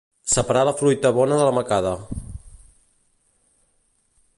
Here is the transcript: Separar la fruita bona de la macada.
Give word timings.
Separar 0.35 0.63
la 0.69 0.73
fruita 0.79 1.11
bona 1.19 1.37
de 1.41 1.45
la 1.49 1.53
macada. 1.59 1.93